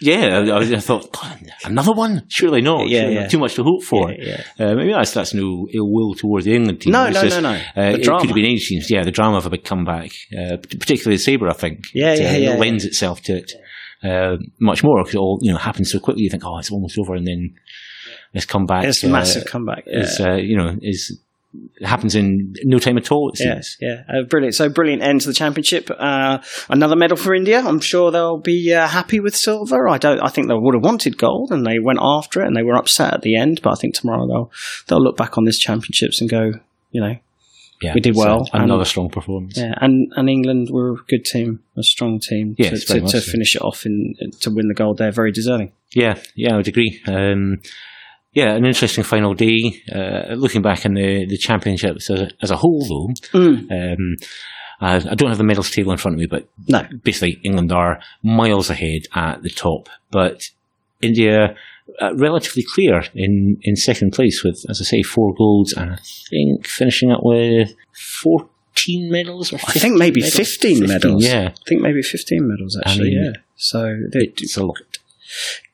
[0.00, 1.16] Yeah, I, I thought
[1.64, 2.24] another one.
[2.28, 2.88] Surely not.
[2.88, 3.20] Yeah, Surely yeah.
[3.22, 3.30] not.
[3.30, 4.10] Too much to hope for.
[4.12, 4.66] Yeah, yeah.
[4.66, 6.92] Uh, maybe that's that's no ill will towards the England team.
[6.92, 7.58] No, no, just, no, no.
[7.58, 8.20] Uh, The it drama.
[8.20, 8.90] could have been any teams.
[8.90, 11.48] Yeah, the drama of a big comeback, uh, particularly the Sabre.
[11.48, 11.86] I think.
[11.94, 13.52] Yeah, it, yeah, uh, yeah, It lends itself to it
[14.02, 16.22] uh, much more because it all you know happens so quickly.
[16.24, 17.54] You think, oh, it's almost over, and then
[18.34, 18.84] this comeback.
[18.84, 19.84] It's a uh, massive comeback.
[19.86, 20.00] Yeah.
[20.00, 21.18] Is uh, you know is
[21.82, 23.30] happens in no time at all.
[23.30, 23.48] It seems.
[23.48, 24.54] Yes, yeah, uh, brilliant.
[24.54, 25.90] So brilliant end to the championship.
[25.90, 26.38] Uh,
[26.68, 27.60] another medal for India.
[27.60, 29.88] I'm sure they'll be uh, happy with silver.
[29.88, 30.20] I don't.
[30.20, 32.76] I think they would have wanted gold, and they went after it, and they were
[32.76, 33.60] upset at the end.
[33.62, 34.50] But I think tomorrow they'll
[34.88, 36.52] they'll look back on this championships and go,
[36.92, 37.16] you know,
[37.82, 39.56] Yeah, We did so well, and- another strong performance.
[39.58, 39.74] yeah.
[39.80, 43.30] And and England were a good team, a strong team Yes, to, to, to so.
[43.32, 44.98] finish it off in to win the gold.
[44.98, 45.72] They're very deserving.
[45.94, 47.00] Yeah, yeah, I would agree.
[47.06, 47.60] Um,
[48.36, 49.82] yeah, an interesting final day.
[49.90, 53.38] Uh, looking back in the, the championships as a, as a whole, though,
[53.70, 54.16] um,
[54.78, 57.72] I, I don't have the medals table in front of me, but No, basically England
[57.72, 59.88] are miles ahead at the top.
[60.10, 60.50] But
[61.00, 61.56] India
[61.98, 65.98] uh, relatively clear in, in second place with, as I say, four golds and I
[66.28, 67.74] think finishing up with
[68.20, 70.36] 14 medals or I think maybe medals?
[70.36, 71.24] 15, medals.
[71.24, 71.52] Yeah.
[71.54, 73.40] I think maybe 15 medals, actually, mean, yeah.
[73.56, 74.76] So it, It's a lot.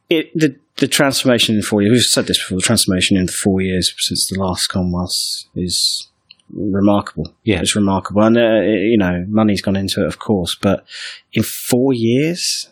[0.09, 3.61] it, the, the transformation in four years, we've said this before, the transformation in four
[3.61, 6.09] years since the last Commonwealth is
[6.53, 7.35] remarkable.
[7.45, 7.61] Yeah.
[7.61, 8.23] It's remarkable.
[8.23, 10.85] And, uh, you know, money's gone into it, of course, but
[11.33, 12.69] in four years,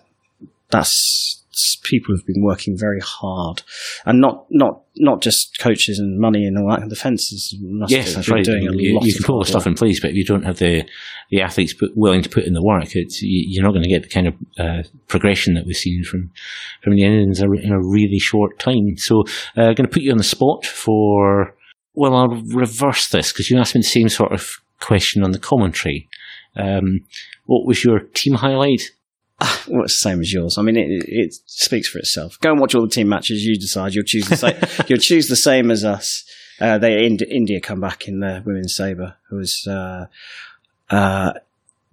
[0.70, 1.44] that's
[1.82, 3.62] people who've been working very hard,
[4.06, 6.88] and not not not just coaches and money and all that.
[6.88, 8.44] The fences must Yes, have that's been right.
[8.44, 9.04] doing a you, lot.
[9.04, 10.84] you of can put all the stuff in place, but if you don't have the
[11.30, 13.88] the athletes put, willing to put in the work, it's you, you're not going to
[13.88, 16.30] get the kind of uh, progression that we've seen from
[16.82, 18.96] from the Indians in a really short time.
[18.96, 19.20] So,
[19.56, 21.54] uh, I'm going to put you on the spot for.
[21.94, 25.38] Well, I'll reverse this because you asked me the same sort of question on the
[25.40, 26.08] commentary.
[26.56, 27.00] Um,
[27.46, 28.82] what was your team highlight?
[29.68, 30.58] Well, it's the same as yours.
[30.58, 32.38] I mean, it, it speaks for itself.
[32.40, 33.44] Go and watch all the team matches.
[33.44, 33.94] You decide.
[33.94, 34.56] You'll choose the same.
[34.88, 36.24] you'll choose the same as us.
[36.60, 39.16] Uh, they Ind- India come back in the women's saber.
[39.30, 40.06] It was uh,
[40.90, 41.32] uh,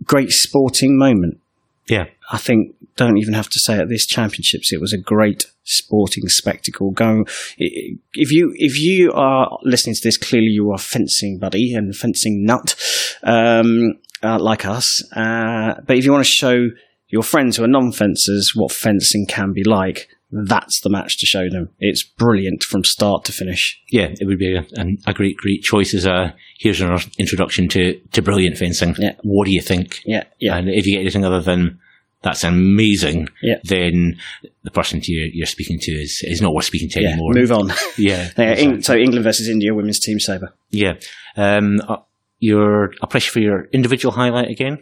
[0.04, 1.40] great sporting moment.
[1.88, 2.06] Yeah.
[2.30, 4.74] I think don't even have to say at this championships.
[4.74, 6.92] It was a great sporting spectacle.
[6.92, 7.24] Go
[7.58, 11.96] if you if you are listening to this, clearly you are a fencing buddy and
[11.96, 12.76] fencing nut
[13.24, 15.02] um, uh, like us.
[15.14, 16.68] Uh, but if you want to show
[17.10, 21.50] your friends who are non-fencers what fencing can be like, that's the match to show
[21.50, 21.70] them.
[21.80, 23.80] It's brilliant from start to finish.
[23.92, 27.70] Yeah, it would be a, an- a great, great choice as a here's an introduction
[27.70, 28.96] to, to brilliant fencing.
[28.98, 29.14] Yeah.
[29.24, 30.02] What do you think?
[30.06, 31.80] Yeah, yeah, And if you get anything other than
[32.24, 33.60] that's amazing, Yeah.
[33.64, 34.18] then
[34.64, 37.10] the person to you're, you're speaking to is, is not worth speaking to yeah.
[37.12, 37.34] anymore.
[37.34, 37.68] Move on.
[37.98, 38.30] Yeah.
[38.38, 38.82] Yeah, exactly.
[38.82, 40.54] So England versus India women's team saber.
[40.72, 40.96] yeah.
[41.38, 41.98] Um, uh,
[42.40, 44.80] your, I'll press for your individual highlight again.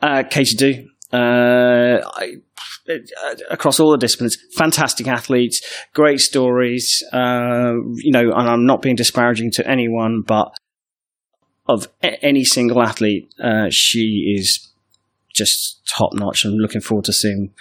[0.00, 0.88] Uh, Katie Do.
[1.12, 2.36] Uh, I,
[2.88, 5.60] uh, across all the disciplines, fantastic athletes,
[5.94, 7.02] great stories.
[7.12, 10.52] Uh, you know, and I'm not being disparaging to anyone, but
[11.66, 14.68] of a- any single athlete, uh, she is
[15.34, 16.44] just top notch.
[16.44, 17.52] I'm looking forward to seeing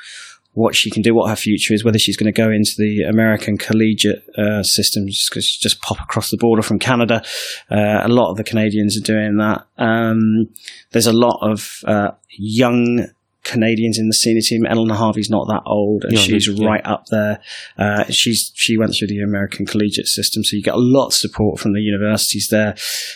[0.54, 3.04] what she can do, what her future is, whether she's going to go into the
[3.04, 7.22] American collegiate uh, system, just because just pop across the border from Canada.
[7.70, 9.68] Uh, a lot of the Canadians are doing that.
[9.78, 10.48] Um,
[10.92, 13.08] there's a lot of uh, young
[13.48, 14.66] Canadians in the senior team.
[14.66, 16.68] Eleanor Harvey's not that old, and Yeah, she's yeah.
[16.68, 17.40] right up there.
[17.78, 21.14] Uh, she's she went through the American collegiate system, so you get a lot of
[21.14, 22.76] support from the universities there.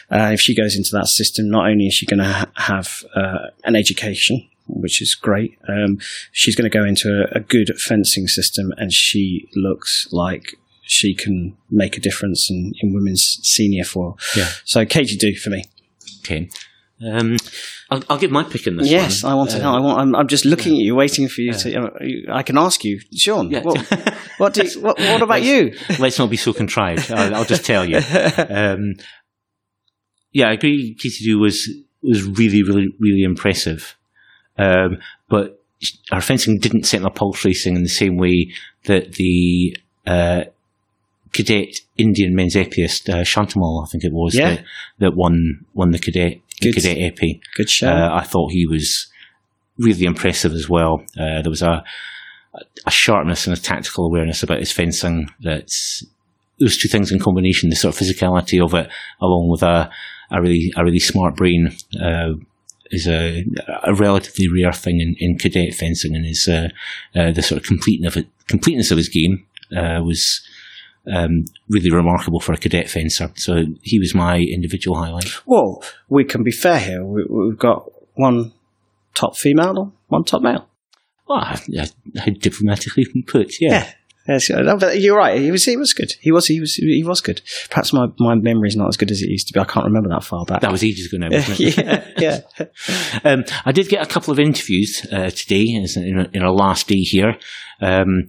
[0.09, 3.03] Uh, if she goes into that system, not only is she going to ha- have
[3.15, 5.97] uh, an education, which is great, um,
[6.31, 11.13] she's going to go into a, a good fencing system, and she looks like she
[11.13, 14.17] can make a difference in, in women's senior foil.
[14.35, 14.49] Yeah.
[14.65, 15.63] So Katie do for me.
[16.23, 16.49] Okay.
[17.03, 17.37] Um,
[17.89, 19.31] I'll, I'll give my pick in this Yes, one.
[19.31, 19.73] I want to know.
[19.73, 21.81] I want, I'm, I'm just looking at you, waiting for you to.
[21.81, 21.89] Uh,
[22.33, 23.49] I can ask you, Sean.
[23.49, 23.61] Yeah.
[23.61, 23.79] What,
[24.37, 25.75] what, you, what, what about you?
[25.99, 27.11] Let's not be so contrived.
[27.15, 27.99] I'll, I'll just tell you.
[28.37, 28.93] Um,
[30.31, 30.93] yeah, I agree.
[30.93, 31.69] Katie Do was
[32.03, 33.95] was really, really, really impressive.
[34.57, 34.97] Um,
[35.29, 35.61] but
[36.11, 38.51] our fencing didn't set up pulse racing in the same way
[38.85, 40.43] that the uh,
[41.33, 44.55] cadet Indian men's épéeist uh, Shantamal, I think it was, Yeah.
[44.55, 44.63] that,
[44.99, 46.75] that won won the cadet Good.
[46.75, 47.39] cadet épée.
[47.55, 47.89] Good show.
[47.89, 49.07] Uh, I thought he was
[49.77, 51.03] really impressive as well.
[51.17, 51.83] Uh, there was a
[52.85, 56.03] a sharpness and a tactical awareness about his fencing that's
[56.59, 58.89] those two things in combination, the sort of physicality of it,
[59.21, 59.89] along with a
[60.31, 62.33] a really a really smart brain, uh,
[62.91, 63.43] is a
[63.83, 66.69] a relatively rare thing in, in cadet fencing, and is uh,
[67.15, 69.45] uh, the sort of completeness of it, completeness of his game
[69.75, 70.41] uh, was.
[71.11, 73.31] Um, really remarkable for a cadet fencer.
[73.35, 75.31] So he was my individual highlight.
[75.47, 77.03] well, we can be fair here.
[77.03, 78.51] We, we've got one
[79.15, 80.67] top female, one top male.
[81.27, 81.85] Well, yeah,
[82.17, 83.91] how diplomatically put, yeah.
[84.27, 85.39] Yes, no, but you're right.
[85.41, 85.65] He was.
[85.65, 86.11] He was good.
[86.21, 86.45] He was.
[86.45, 86.75] He was.
[86.75, 87.41] He was good.
[87.71, 89.59] Perhaps my, my memory is not as good as it used to be.
[89.59, 90.61] I can't remember that far back.
[90.61, 91.77] That was ages ago now, wasn't it?
[92.19, 92.67] yeah, yeah.
[93.23, 96.87] Um, I did get a couple of interviews uh, today in, our- in our last
[96.87, 97.35] day here.
[97.81, 98.27] Um,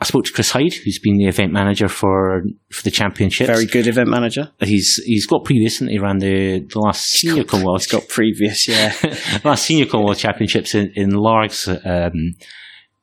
[0.00, 3.48] I spoke to Chris Hyde, who's been the event manager for for the championships.
[3.48, 4.50] Very good event manager.
[4.60, 8.66] He's he's got previous, and he ran the, the last senior Commonwealth He's got previous.
[8.66, 8.92] Yeah.
[9.44, 12.34] last senior Commonwealth Championships in, in Largs um,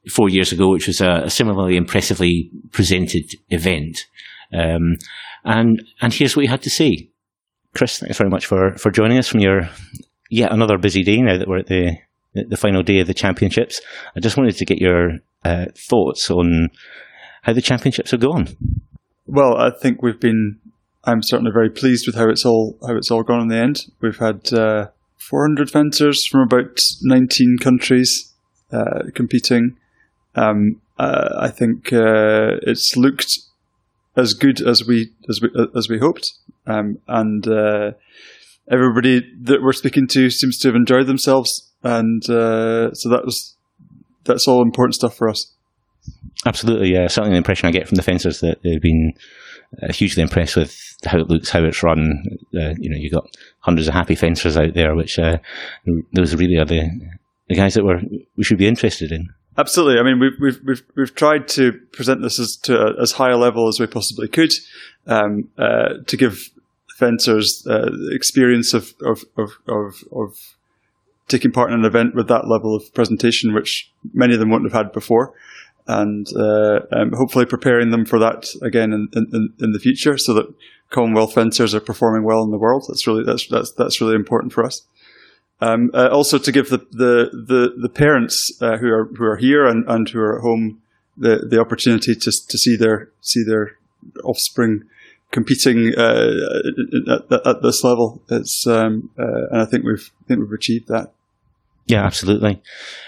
[0.10, 4.06] four years ago, which was a, a similarly impressively presented event.
[4.54, 4.98] Um,
[5.46, 7.10] and and here's what he had to say.
[7.74, 9.70] Chris, thanks very much for, for joining us from your
[10.30, 11.98] yet another busy day now that we're at the
[12.34, 13.82] the final day of the championships.
[14.16, 16.70] I just wanted to get your uh, thoughts on
[17.44, 18.50] how the championships have gone.
[19.26, 20.60] Well, I think we've been.
[21.04, 23.86] I'm certainly very pleased with how it's all how it's all gone in the end.
[24.02, 28.34] We've had uh, 400 fencers from about 19 countries
[28.72, 29.78] uh, competing.
[30.36, 33.40] Um, uh, I think uh, it's looked
[34.16, 36.32] as good as we as we as we hoped,
[36.68, 37.92] um, and uh,
[38.70, 43.56] everybody that we're speaking to seems to have enjoyed themselves, and so that was
[44.26, 45.54] that's all important stuff for us.
[46.46, 47.08] Absolutely, yeah.
[47.08, 49.14] Certainly, the impression I get from the fencers that they've been
[49.82, 52.24] uh, hugely impressed with how it looks, how it's run.
[52.56, 53.28] Uh, you know, you've got
[53.60, 55.38] hundreds of happy fencers out there, which uh,
[56.14, 56.90] those really are the
[57.48, 58.02] the guys that we're,
[58.38, 59.30] we should be interested in.
[59.58, 60.00] Absolutely.
[60.00, 63.38] I mean, we've we've we've we've tried to present this as to as high a
[63.38, 64.54] level as we possibly could,
[65.08, 66.50] um, uh, to give
[66.98, 70.56] fencers uh, experience of of, of of of
[71.32, 74.72] taking part in an event with that level of presentation, which many of them wouldn't
[74.72, 75.34] have had before,
[75.88, 80.34] and uh, um, hopefully preparing them for that again in, in, in the future, so
[80.34, 80.54] that
[80.92, 82.84] Commonwealth fencers are performing well in the world.
[82.88, 84.86] That's really that's that's that's really important for us.
[85.62, 89.38] Um, uh, also to give the the the, the parents uh, who are who are
[89.38, 90.82] here and, and who are at home
[91.18, 93.78] the the opportunity to to see their see their
[94.24, 94.84] offspring
[95.32, 96.30] competing uh,
[97.32, 98.22] at, at, this level.
[98.30, 101.14] It's um, uh, and I think we've I think we've achieved that.
[101.92, 102.62] Yeah, absolutely.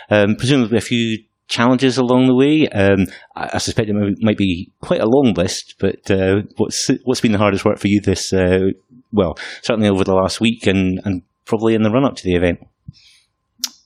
[0.09, 2.67] Um, presumably a few challenges along the way.
[2.67, 7.21] Um, I, I, suspect it might be quite a long list, but uh, what's what's
[7.21, 8.33] been the hardest work for you this?
[8.33, 8.71] Uh,
[9.13, 12.35] well, certainly over the last week and and probably in the run up to the
[12.35, 12.59] event.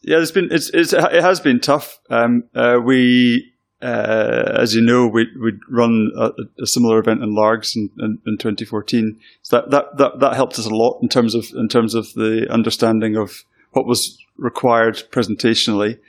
[0.01, 1.99] Yeah, it's been it's, it's it has been tough.
[2.09, 3.51] Um, uh, we,
[3.83, 8.17] uh, as you know, we we run a, a similar event in Largs in, in,
[8.25, 9.19] in, 2014.
[9.43, 12.07] So that, that that that helped us a lot in terms of in terms of
[12.15, 13.43] the understanding of
[13.77, 15.99] what was required presentationally.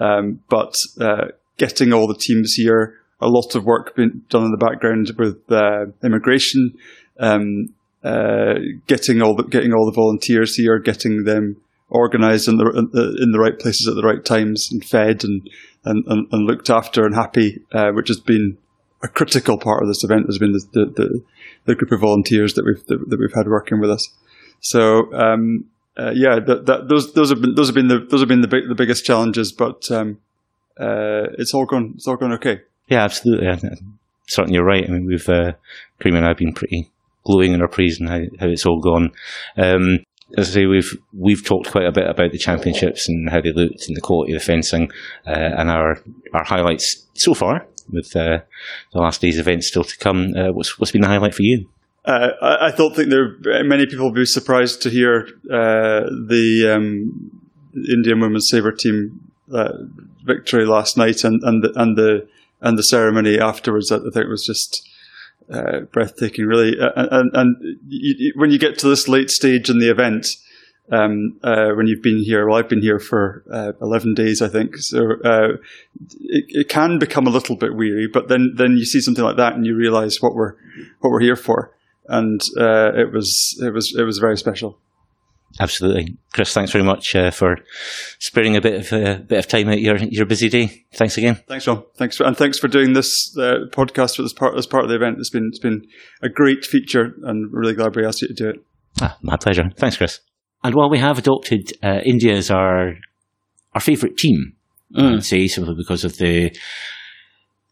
[0.00, 4.50] Um, but uh, getting all the teams here, a lot of work being done in
[4.50, 6.74] the background with uh, immigration.
[7.20, 8.54] Um, uh,
[8.88, 11.56] getting all the getting all the volunteers here, getting them
[11.92, 15.48] organised in the in the right places at the right times and fed and
[15.84, 18.58] and, and, and looked after and happy, uh, which has been
[19.04, 20.26] a critical part of this event.
[20.26, 21.22] Has been the the,
[21.66, 24.08] the group of volunteers that we've that, that we've had working with us.
[24.58, 28.20] So um, uh, yeah, that, that, those those have been those have been the those
[28.20, 30.18] have been the big, the biggest challenges, but um,
[30.78, 32.60] uh, it's all gone it's all gone okay.
[32.88, 33.46] Yeah, absolutely.
[34.28, 34.84] Certainly, you're right.
[34.86, 35.52] I mean, we've uh,
[36.04, 36.90] and I've been pretty
[37.24, 39.12] glowing in our praise and how, how it's all gone.
[39.56, 40.00] Um,
[40.36, 43.52] as I say, we've we've talked quite a bit about the championships and how they
[43.52, 44.90] looked and the quality of the fencing,
[45.26, 46.02] uh, and our
[46.32, 48.38] our highlights so far with uh,
[48.92, 50.32] the last day's events still to come.
[50.34, 51.68] Uh, what's what's been the highlight for you?
[52.04, 56.74] Uh, I, I, don't think there many people will be surprised to hear uh, the
[56.74, 57.40] um,
[57.88, 59.72] Indian women's sabre team uh,
[60.24, 62.28] victory last night and and the, and the
[62.60, 63.92] and the ceremony afterwards.
[63.92, 64.88] I think was just
[65.52, 66.78] uh, breathtaking, really.
[66.78, 70.26] Uh, and, and you, when you get to this late stage in the event,
[70.90, 73.44] um, uh, when you've been here, well, I've been here for
[73.80, 74.76] 11 days, I think.
[74.76, 75.60] So it,
[76.48, 79.54] it, can become a little bit weary, but then, then you see something like that
[79.54, 80.54] and you realize what we're,
[81.00, 81.72] what we're here for.
[82.12, 84.78] And uh, it was, it was, it was very special.
[85.60, 86.54] Absolutely, Chris.
[86.54, 87.58] Thanks very much uh, for
[88.18, 90.84] sparing a bit of a uh, bit of time out your your busy day.
[90.94, 91.40] Thanks again.
[91.46, 91.84] Thanks, John.
[91.96, 94.96] Thanks, for, and thanks for doing this uh, podcast as part as part of the
[94.96, 95.16] event.
[95.18, 95.86] It's been it's been
[96.22, 98.56] a great feature, and really glad we asked you to do it.
[99.02, 99.64] Ah, my pleasure.
[99.76, 100.20] Thanks, Chris.
[100.64, 102.94] And while we have adopted uh, India as our
[103.74, 104.54] our favourite team,
[104.96, 105.16] mm.
[105.16, 106.56] I'd say simply because of the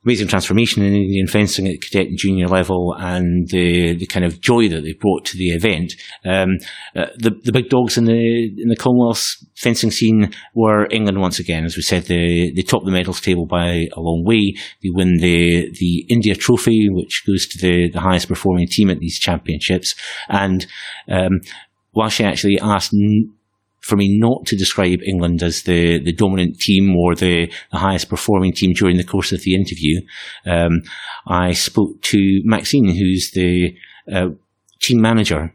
[0.05, 4.41] amazing transformation in Indian fencing at cadet and junior level and the, the kind of
[4.41, 5.93] joy that they brought to the event.
[6.25, 6.57] Um,
[6.97, 11.39] uh, the, the big dogs in the, in the Commonwealth fencing scene were England once
[11.39, 11.65] again.
[11.65, 14.55] As we said, they, they topped the medals table by a long way.
[14.83, 19.01] They win the, the India trophy, which goes to the, the highest performing team at
[19.01, 19.95] these championships.
[20.29, 20.67] And,
[21.09, 21.41] um,
[21.93, 22.93] while she actually asked
[23.91, 28.09] for me not to describe England as the, the dominant team or the, the highest
[28.09, 30.01] performing team during the course of the interview,
[30.47, 30.83] um,
[31.27, 33.77] I spoke to Maxine, who's the
[34.11, 34.29] uh,
[34.81, 35.53] team manager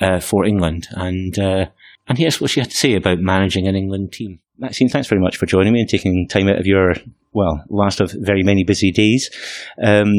[0.00, 1.66] uh, for England, and uh,
[2.08, 4.40] and here's what she had to say about managing an England team.
[4.58, 6.94] Maxine, thanks very much for joining me and taking time out of your
[7.32, 9.30] well last of very many busy days.
[9.82, 10.12] Um,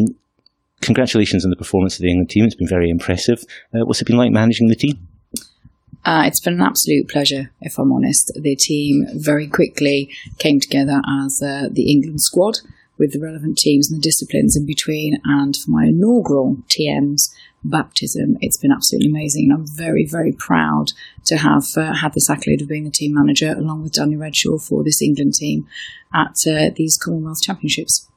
[0.82, 3.44] congratulations on the performance of the England team; it's been very impressive.
[3.74, 5.08] Uh, what's it been like managing the team?
[6.04, 8.32] Uh, it's been an absolute pleasure, if I'm honest.
[8.36, 12.60] The team very quickly came together as uh, the England squad
[12.98, 15.20] with the relevant teams and the disciplines in between.
[15.26, 17.34] And for my inaugural TM's
[17.64, 19.46] baptism, it's been absolutely amazing.
[19.46, 20.94] And I'm very, very proud
[21.26, 24.62] to have uh, had this accolade of being the team manager along with Danny Redshaw
[24.62, 25.68] for this England team
[26.14, 28.08] at uh, these Commonwealth Championships.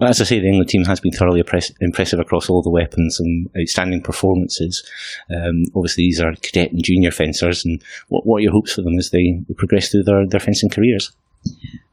[0.00, 1.42] As I say, the England team has been thoroughly
[1.80, 4.84] impressive across all the weapons and outstanding performances.
[5.30, 8.82] Um, obviously, these are cadet and junior fencers, and what, what are your hopes for
[8.82, 11.12] them as they progress through their, their fencing careers?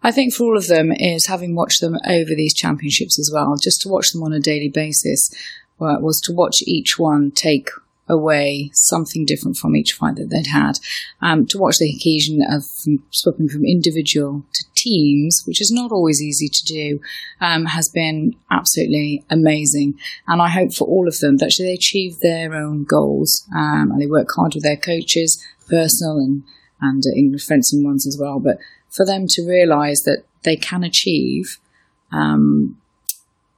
[0.04, 3.56] I think for all of them is having watched them over these championships as well,
[3.62, 5.30] just to watch them on a daily basis,
[5.78, 7.70] was to watch each one take
[8.12, 10.74] away something different from each fight that they'd had.
[11.22, 15.92] Um, to watch the cohesion of from, swapping from individual to teams, which is not
[15.92, 17.00] always easy to do,
[17.40, 19.98] um, has been absolutely amazing.
[20.28, 24.02] And I hope for all of them that they achieve their own goals um, and
[24.02, 26.44] they work hard with their coaches, personal and
[26.84, 28.40] and uh, English fencing ones as well.
[28.40, 28.58] But
[28.90, 31.60] for them to realise that they can achieve.
[32.12, 32.78] Um,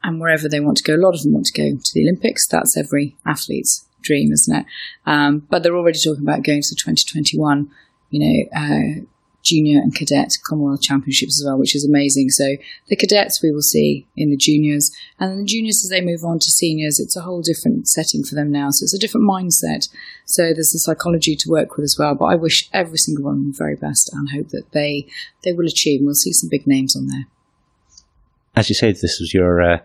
[0.04, 2.04] and wherever they want to go, a lot of them want to go to the
[2.04, 2.46] Olympics.
[2.48, 4.66] That's every athlete's dream, isn't it?
[5.06, 7.70] Um, but they're already talking about going to the 2021,
[8.12, 9.06] you know, uh,
[9.44, 12.30] junior and cadet Commonwealth Championships as well, which is amazing.
[12.30, 12.56] So
[12.88, 16.40] the cadets we will see in the juniors, and the juniors as they move on
[16.40, 18.72] to seniors, it's a whole different setting for them now.
[18.72, 19.90] So it's a different mindset.
[20.26, 22.16] So there's a psychology to work with as well.
[22.16, 25.08] But I wish every single one the very best and hope that they
[25.44, 26.00] they will achieve.
[26.00, 27.28] And we'll see some big names on there.
[28.56, 29.62] As you said, this was your.
[29.62, 29.80] Uh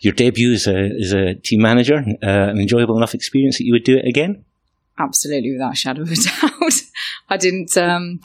[0.00, 3.72] your debut as a, as a team manager, uh, an enjoyable enough experience that you
[3.72, 4.44] would do it again?
[4.98, 6.72] Absolutely, without a shadow of a doubt.
[7.28, 7.76] I didn't.
[7.76, 8.20] Um,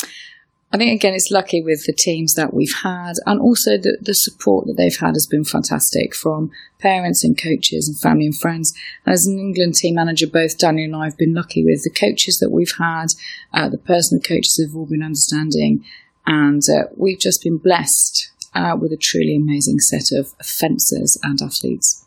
[0.74, 4.14] I think again, it's lucky with the teams that we've had, and also the, the
[4.14, 8.74] support that they've had has been fantastic from parents and coaches and family and friends.
[9.06, 11.90] And as an England team manager, both Daniel and I have been lucky with the
[11.90, 13.08] coaches that we've had.
[13.54, 15.84] Uh, the personal coaches have all been understanding,
[16.26, 21.42] and uh, we've just been blessed uh, with a truly amazing set of fencers and
[21.42, 22.06] athletes.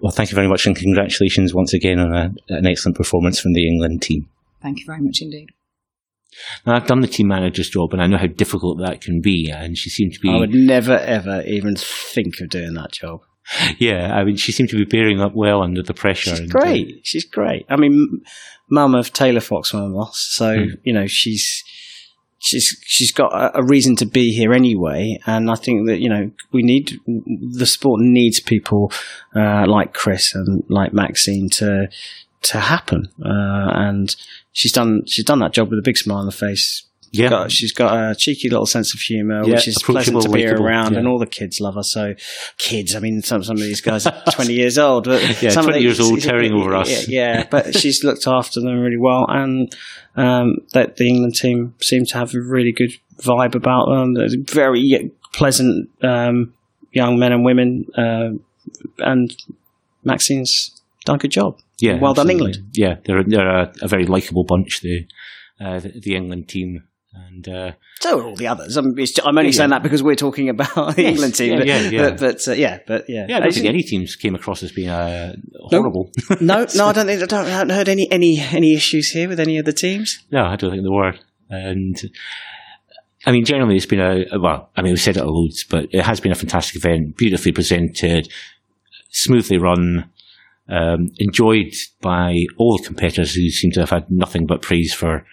[0.00, 3.52] Well, thank you very much, and congratulations once again on a, an excellent performance from
[3.52, 4.28] the England team.
[4.62, 5.50] Thank you very much indeed.
[6.64, 9.50] Now, I've done the team manager's job, and I know how difficult that can be.
[9.50, 10.30] And she seemed to be.
[10.30, 13.22] I would never, ever even think of doing that job.
[13.78, 16.30] Yeah, I mean, she seemed to be bearing up well under the pressure.
[16.30, 16.88] She's and, uh, great.
[16.88, 17.66] Uh, she's great.
[17.68, 18.22] I mean,
[18.70, 20.70] mum of Taylor Fox Moss, so hmm.
[20.84, 21.64] you know she's
[22.40, 26.30] she's she's got a, reason to be here anyway, and I think that you know
[26.50, 28.90] we need the sport needs people
[29.36, 31.88] uh, like Chris and like Maxine to
[32.42, 34.16] to happen, uh, and
[34.52, 36.84] she's done she's done that job with a big smile on the face.
[37.12, 40.28] Yeah, got, she's got a cheeky little sense of humour, yeah, which is pleasant to
[40.28, 41.00] be around, yeah.
[41.00, 41.82] and all the kids love her.
[41.82, 42.14] So,
[42.56, 45.80] kids, I mean, some some of these guys are twenty years old, but yeah, twenty
[45.80, 47.08] years old, tearing over us.
[47.08, 49.74] Yeah, but she's looked after them really well, and
[50.14, 54.14] um, that the England team seem to have a really good vibe about them.
[54.14, 56.54] There's very pleasant um,
[56.92, 58.30] young men and women, uh,
[58.98, 59.36] and
[60.04, 61.58] Maxine's done a good job.
[61.80, 62.34] Yeah, well absolutely.
[62.34, 62.70] done, England.
[62.74, 64.80] Yeah, they're they're a, a very likable bunch.
[64.80, 65.06] The,
[65.60, 66.84] uh, the, the England team.
[67.12, 68.76] And uh, so are all the others.
[68.76, 69.50] I'm, I'm only yeah.
[69.50, 71.12] saying that because we're talking about the yes.
[71.12, 71.52] England team.
[71.52, 72.10] Yeah, but, yeah, yeah.
[72.10, 73.26] But, but uh, yeah, but yeah.
[73.28, 76.10] Yeah, I don't think any teams came across as being uh, horrible.
[76.40, 79.28] No, no, I don't think I, don't, I haven't heard any any any issues here
[79.28, 80.24] with any of the teams.
[80.30, 81.14] No, I don't think there were.
[81.48, 82.00] And
[83.26, 84.70] I mean, generally, it's been a well.
[84.76, 88.32] I mean, we've said it loads, but it has been a fantastic event, beautifully presented,
[89.10, 90.10] smoothly run
[90.70, 95.26] um, enjoyed by all the competitors who seem to have had nothing but praise for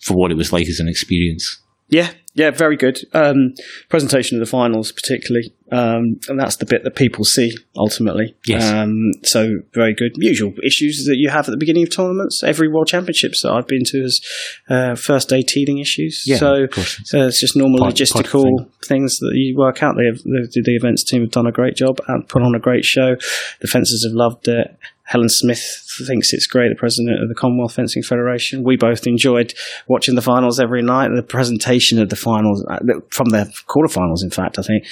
[0.00, 1.60] for what it was like as an experience.
[1.88, 3.00] Yeah, yeah, very good.
[3.12, 3.54] Um,
[3.88, 8.36] presentation of the finals, particularly, um, and that's the bit that people see ultimately.
[8.46, 8.70] Yes.
[8.70, 10.12] Um, so very good.
[10.16, 12.44] Usual issues that you have at the beginning of tournaments.
[12.44, 14.20] Every World Championships that I've been to has
[14.68, 16.22] uh, first day teething issues.
[16.24, 18.70] Yeah, so uh, it's just normal part, logistical part thing.
[18.84, 19.96] things that you work out.
[19.96, 22.84] The, the, the events team have done a great job and put on a great
[22.84, 23.16] show.
[23.60, 24.78] The fencers have loved it.
[25.10, 28.62] Helen Smith thinks it's great, the president of the Commonwealth Fencing Federation.
[28.62, 29.52] We both enjoyed
[29.88, 31.08] watching the finals every night.
[31.12, 32.78] The presentation of the finals, uh,
[33.10, 34.86] from the quarterfinals, in fact, I think,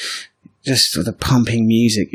[0.64, 2.08] just the pumping music.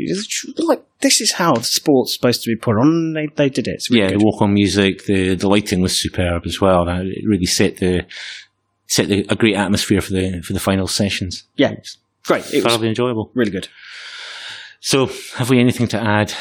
[0.58, 3.14] Like, this is how sport's supposed to be put on.
[3.14, 3.82] They, they did it.
[3.88, 4.20] Really yeah, good.
[4.20, 6.86] the walk on music, the, the lighting was superb as well.
[6.86, 8.04] It really set the,
[8.86, 11.44] set the, a great atmosphere for the, for the final sessions.
[11.56, 11.72] Yeah.
[12.26, 12.52] Great.
[12.52, 13.30] It thoroughly was enjoyable.
[13.32, 13.68] Really good.
[14.80, 16.34] So, have we anything to add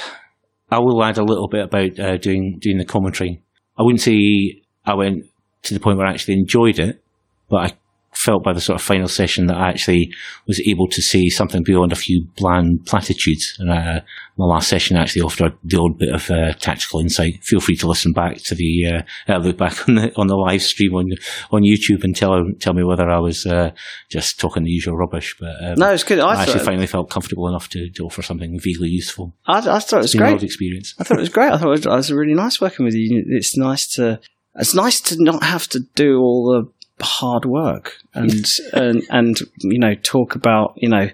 [0.74, 3.42] I will add a little bit about uh, doing doing the commentary.
[3.78, 5.26] I wouldn't say I went
[5.64, 7.04] to the point where I actually enjoyed it,
[7.50, 7.78] but I
[8.24, 10.12] felt by the sort of final session that I actually
[10.48, 13.56] was able to say something beyond a few bland platitudes.
[13.60, 14.02] And uh,
[14.38, 17.44] my last session actually offered the odd bit of uh, tactical insight.
[17.44, 20.62] Feel free to listen back to the uh, look back on the on the live
[20.62, 21.12] stream on
[21.52, 23.72] on YouTube and tell tell me whether I was uh,
[24.10, 25.36] just talking the usual rubbish.
[25.40, 26.20] But um, no, it's good.
[26.20, 29.36] I, I actually finally felt comfortable enough to, to offer something vaguely useful.
[29.46, 30.44] I, I thought it was great.
[30.44, 30.96] experience.
[31.00, 31.52] I thought it was great.
[31.52, 33.24] I thought it was, it was really nice working with you.
[33.28, 34.20] It's nice to
[34.56, 39.80] it's nice to not have to do all the hard work and and and you
[39.80, 41.10] know talk about you know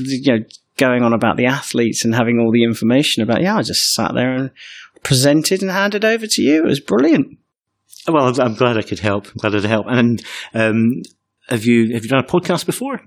[0.00, 0.44] you know
[0.76, 4.14] going on about the athletes and having all the information about yeah I just sat
[4.14, 4.50] there and
[5.02, 7.38] presented and handed over to you it was brilliant
[8.08, 10.22] well I'm glad I could help I'm glad I could help and
[10.54, 11.02] um,
[11.48, 13.00] have you have you done a podcast before?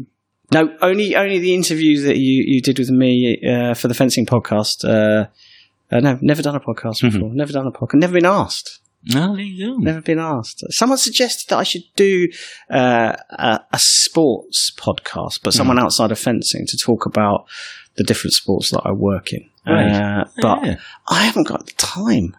[0.53, 4.27] No, only only the interview that you, you did with me uh, for the fencing
[4.27, 4.83] podcast.
[4.87, 5.25] Uh,
[5.91, 7.09] uh, no, never done a podcast Mm-hmm.
[7.17, 7.33] before.
[7.33, 7.95] Never done a podcast.
[7.99, 8.79] Never been asked.
[9.13, 9.77] No, there you go.
[9.77, 10.63] Never been asked.
[10.69, 12.27] Someone suggested that I should do
[12.69, 17.45] uh, a, a sports podcast, but someone outside of fencing to talk about
[17.95, 19.49] the different sports that I work in.
[19.67, 19.91] Right.
[19.91, 20.75] Uh, but Yeah.
[21.07, 22.35] I haven't got the time.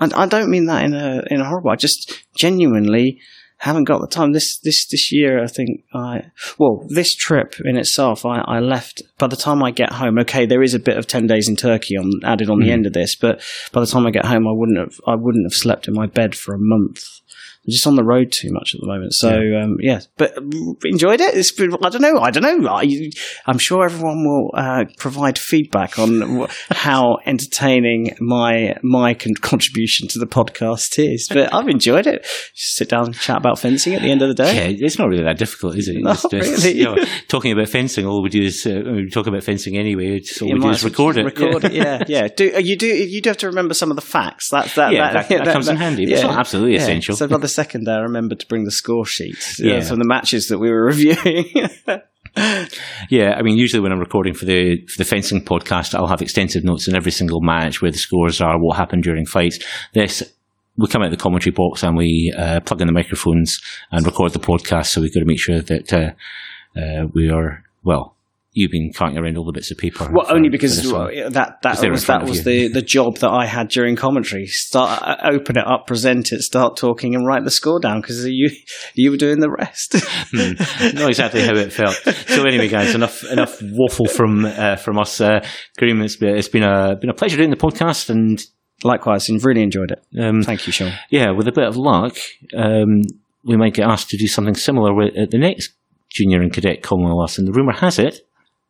[0.00, 1.70] And I don't mean that in a in a horrible.
[1.70, 3.20] I just genuinely
[3.58, 4.32] haven't got the time.
[4.32, 9.02] This this this year, I think I well, this trip in itself, I, I left.
[9.18, 11.56] By the time I get home, okay, there is a bit of ten days in
[11.56, 12.72] Turkey on added on the hmm.
[12.72, 13.42] end of this, but
[13.72, 16.06] by the time I get home, I wouldn't have I wouldn't have slept in my
[16.06, 17.20] bed for a month.
[17.66, 19.12] I'm just on the road too much at the moment.
[19.12, 20.36] So um, yeah, but
[20.84, 21.34] enjoyed it.
[21.34, 22.18] It's been, I don't know.
[22.18, 22.68] I don't know.
[22.70, 23.10] I,
[23.46, 30.18] I'm sure everyone will uh, provide feedback on how entertaining my my con- contribution to
[30.18, 31.28] the podcast is.
[31.30, 32.22] But I've enjoyed it.
[32.54, 34.54] Just sit down and chat about fencing at the end of the day.
[34.70, 35.96] Yeah, it's not really that difficult, is it?
[36.02, 36.32] Not just,
[36.64, 36.78] really.
[36.78, 36.96] you know,
[37.28, 40.16] talking about fencing, all we do is uh, we talk about fencing anyway.
[40.16, 41.24] It's all You we do is record it.
[41.24, 41.72] Record it.
[41.78, 42.28] Yeah, yeah.
[42.28, 44.48] Do you do you do have to remember some of the facts?
[44.50, 44.92] That's that.
[44.92, 47.14] Yeah, that- that comes in handy, it's not absolutely essential.
[47.14, 49.80] So the second day, I remembered to bring the score sheets uh, Yeah.
[49.80, 51.44] from the matches that we were reviewing.
[53.10, 56.22] Yeah, I mean, usually when I'm recording for the for the fencing podcast, I'll have
[56.22, 59.58] extensive notes in every single match where the scores are, what happened during fights.
[59.94, 60.22] This
[60.76, 64.06] we come out of the commentary box and we uh, plug in the microphones and
[64.06, 64.86] record the podcast.
[64.86, 66.10] So we've got to make sure that uh,
[66.78, 68.14] uh, we are well.
[68.58, 70.10] You've been carting around all the bits of paper.
[70.12, 73.46] Well, for- only because well, that that was that was the, the job that I
[73.46, 74.46] had during commentary.
[74.46, 78.26] Start uh, open it up, present it, start talking, and write the score down because
[78.26, 78.50] you
[78.94, 79.94] you were doing the rest.
[80.94, 81.94] not exactly how it felt.
[81.94, 85.20] So anyway, guys, enough enough waffle from uh, from us.
[85.20, 85.38] Uh,
[85.80, 88.44] it's been, it's been a been a pleasure doing the podcast, and
[88.84, 90.04] Likewise, and really enjoyed it.
[90.20, 90.92] um, Thank you, Sean.
[91.10, 92.16] yeah, with a bit of luck,
[92.56, 93.02] um,
[93.44, 95.72] we might get asked to do something similar with, at the next
[96.10, 97.38] junior and cadet Commonwealth.
[97.38, 98.20] And the rumor has it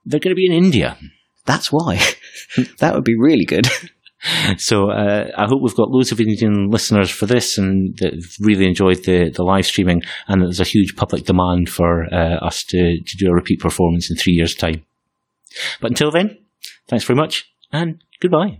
[0.09, 0.97] they're going to be in India.
[1.45, 2.01] That's why.
[2.79, 3.69] that would be really good.
[4.57, 8.67] So uh, I hope we've got loads of Indian listeners for this, and that really
[8.67, 12.65] enjoyed the, the live streaming, and that there's a huge public demand for uh, us
[12.65, 14.85] to, to do a repeat performance in three years' time.
[15.81, 16.37] But until then,
[16.89, 18.59] thanks very much, and goodbye.